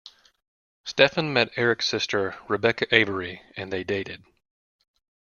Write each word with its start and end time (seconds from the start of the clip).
Stephen 0.83 1.31
met 1.31 1.51
Eric's 1.55 1.87
sister, 1.87 2.35
Rebecca 2.47 2.87
Avery, 2.91 3.43
and 3.55 3.71
they 3.71 3.83
dated. 3.83 4.23